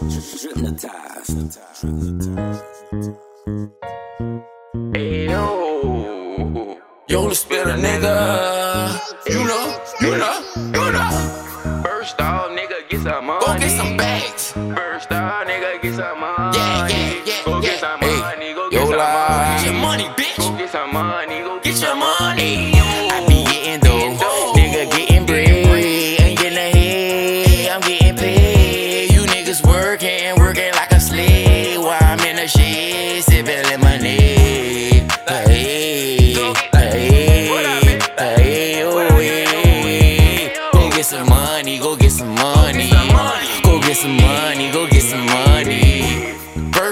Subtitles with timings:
[0.00, 1.58] Hypnotized.
[7.08, 9.00] Yo, the spitter nigga.
[9.26, 11.82] You know, you know, you know.
[11.84, 13.44] First off, nigga, get some money.
[13.46, 14.52] Go get some bags.
[14.52, 16.56] First off, nigga, get some money.
[16.58, 17.78] Yeah, yeah, yeah, Go get yeah.
[17.78, 18.54] some Hey, money.
[18.54, 19.54] Go yo, get some money.
[19.56, 20.58] Get your money, Go bitch.
[20.58, 21.37] get some money.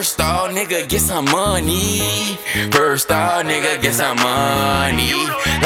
[0.07, 2.39] First off, nigga, get some money.
[2.71, 5.11] First off, nigga, get some money.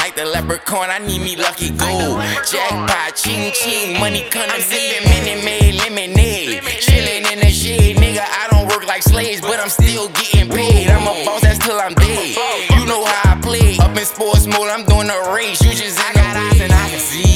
[0.00, 2.24] Like the leprechaun, I need me lucky gold.
[2.48, 4.48] Jackpot, ching ching, money coming.
[4.48, 6.62] I'm sipping Minute Maid lemonade.
[6.80, 8.24] Chilling in the shade, nigga.
[8.24, 10.88] I don't work like slaves, but I'm still getting paid.
[10.88, 12.34] I'm a boss, that's till I'm dead.
[12.78, 13.76] You know how I play.
[13.76, 15.60] Up in sports mode, I'm doing a race.
[15.60, 17.29] You just in the eyes and I can see.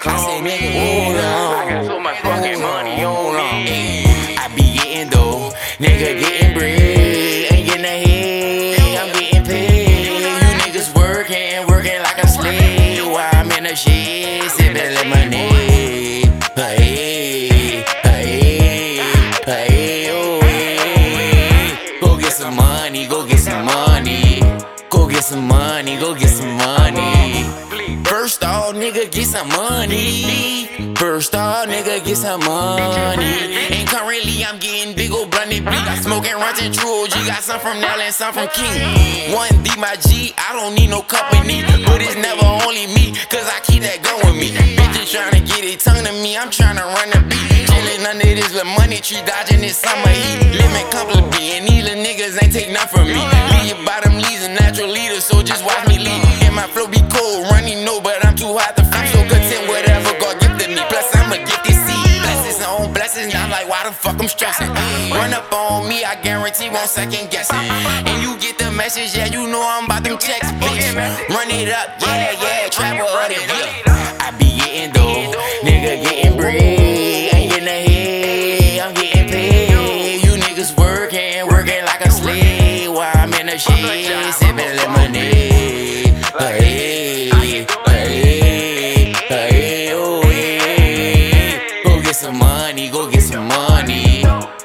[0.00, 0.50] Clone said, me.
[0.50, 1.22] nigga, hold on.
[1.22, 4.36] I got so much fucking money on me.
[4.36, 8.98] I be getting dough, nigga getting bread, ain't getting ahead.
[9.00, 10.06] I'm getting paid.
[10.06, 10.14] You
[10.62, 16.26] niggas working, working like a slave while I'm in the shade, sipping lemonade.
[16.54, 19.02] Hey, hey,
[19.44, 22.00] hey, oh, hey.
[22.00, 24.40] Go get some money, go get some money.
[24.90, 27.57] Go get some money, go get some money.
[28.08, 30.64] First off, nigga, get some money.
[30.96, 33.52] First off, nigga, get some money.
[33.68, 35.84] And currently, I'm getting big old blunted bleak.
[35.84, 37.12] I smoking runs and true OG.
[37.28, 39.36] Got some from Nell and some from King.
[39.36, 41.60] One D my G, I don't need no company.
[41.84, 44.56] But it's never only me, cause I keep that gun with me.
[44.56, 47.68] Bitches tryna get it tongue to me, I'm tryna run the beat.
[47.68, 50.56] Chillin' under this little money tree, dodging this summer heat.
[50.56, 53.20] Living comfortably, and these niggas ain't take nothing from me.
[53.52, 56.27] Leave your bottom leads a natural leader, so just watch me lead.
[56.58, 59.14] My flow be cold, running no, but I'm too hot to fight.
[59.14, 60.82] So content, whatever God gifted me.
[60.90, 62.18] Plus, I'm a gifted seed.
[62.18, 64.66] Blessings on blessings, now like, why the fuck I'm stressing?
[65.14, 67.62] Run up on me, I guarantee won't second guess it.
[68.10, 70.98] And you get the message, yeah, you know I'm about them checks, bitch.
[71.30, 73.94] Run it up, yeah, yeah, travel of the year.
[74.18, 75.30] I be getting dough,
[75.62, 80.26] nigga getting bread, ain't getting ahead, I'm getting paid.
[80.26, 85.07] You niggas working, working like a slave while I'm in the shade, sipping lemonade.
[93.38, 94.22] Some money.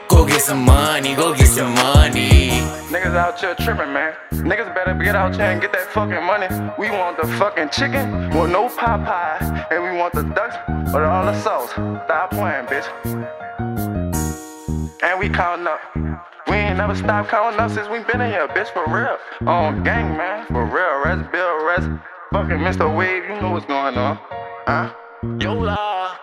[0.07, 2.49] Go get some money, go get some money.
[2.89, 4.13] Niggas out here tripping, man.
[4.31, 6.47] Niggas better get out here and get that fucking money.
[6.79, 10.55] We want the fucking chicken with no Popeye, and we want the ducks
[10.91, 11.69] with all the sauce.
[12.05, 12.87] Stop playing, bitch.
[15.03, 15.79] And we counting up.
[16.47, 19.17] We ain't never stopped counting up since we been in here, bitch, for real.
[19.47, 21.03] On gang, man, for real.
[21.05, 21.89] Rest, Bill, rest.
[22.31, 22.89] Fucking Mr.
[22.95, 24.17] Wave, you know what's going on.
[24.65, 24.93] Huh?
[25.39, 26.19] Yola.